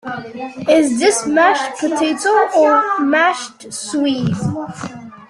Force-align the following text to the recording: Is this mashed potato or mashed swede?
Is 0.67 0.97
this 0.99 1.27
mashed 1.27 1.79
potato 1.79 2.27
or 2.57 3.01
mashed 3.05 3.71
swede? 3.71 4.33